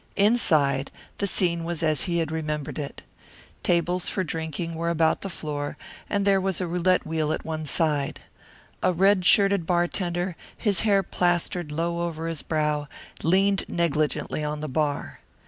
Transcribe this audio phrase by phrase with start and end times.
[0.15, 3.03] Inside, the scene was set as he remembered it.
[3.61, 5.77] Tables for drinking were about the floor,
[6.09, 8.19] and there was a roulette wheel at one side.
[8.81, 12.87] A red shirted bartender, his hair plastered low over his brow,
[13.21, 15.19] leaned negligently on the bar.